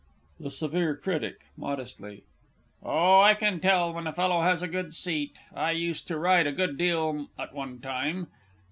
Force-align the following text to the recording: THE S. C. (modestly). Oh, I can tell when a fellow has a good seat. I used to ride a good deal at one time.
THE 0.39 0.47
S. 0.47 0.57
C. 0.57 1.33
(modestly). 1.55 2.23
Oh, 2.81 3.19
I 3.19 3.35
can 3.35 3.59
tell 3.59 3.93
when 3.93 4.07
a 4.07 4.11
fellow 4.11 4.41
has 4.41 4.63
a 4.63 4.67
good 4.67 4.95
seat. 4.95 5.33
I 5.53 5.69
used 5.73 6.07
to 6.07 6.17
ride 6.17 6.47
a 6.47 6.51
good 6.51 6.75
deal 6.75 7.27
at 7.37 7.53
one 7.53 7.79
time. 7.81 8.25